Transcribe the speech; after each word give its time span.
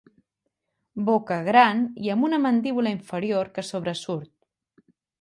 Boca 1.09 1.37
gran 1.49 1.85
i 2.05 2.11
amb 2.15 2.29
una 2.31 2.41
mandíbula 2.49 2.97
inferior 2.97 3.55
que 3.59 3.69
sobresurt. 3.71 4.35